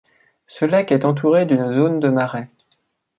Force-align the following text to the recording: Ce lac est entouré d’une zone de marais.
Ce 0.47 0.65
lac 0.65 0.91
est 0.91 1.05
entouré 1.05 1.45
d’une 1.45 1.71
zone 1.73 1.99
de 1.99 2.09
marais. 2.09 2.49